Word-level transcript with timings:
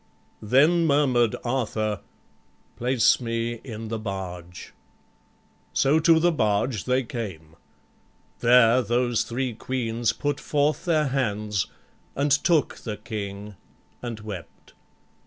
Then 0.41 0.87
murmur'd 0.87 1.35
Arthur, 1.45 2.01
"Place 2.75 3.19
me 3.21 3.61
in 3.63 3.89
the 3.89 3.99
barge." 3.99 4.73
So 5.73 5.99
to 5.99 6.19
the 6.19 6.31
barge 6.31 6.85
they 6.85 7.03
came. 7.03 7.55
There 8.39 8.81
those 8.81 9.21
three 9.23 9.53
Queens 9.53 10.11
Put 10.11 10.39
forth 10.39 10.85
their 10.85 11.09
hands, 11.09 11.67
and 12.15 12.31
took 12.31 12.77
the 12.77 12.97
King, 12.97 13.57
and 14.01 14.21
wept. 14.21 14.73